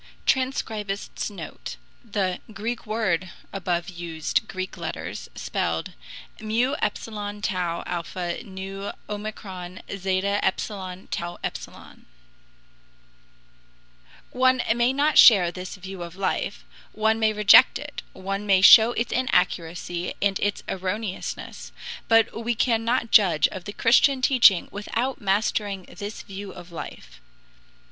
[0.25, 5.91] [TRANSCRIBIST'S NOTE: The GREEK WORD above used Greek letters, spelled:
[6.39, 12.07] mu epsilon tau alpha nu omicron zeta epsilon tau epsilon]
[14.31, 18.93] One may not share this view of life, one may reject it, one may show
[18.93, 21.71] its inaccuracy and its erroneousness,
[22.07, 27.21] but we cannot judge of the Christian teaching without mastering this view of life.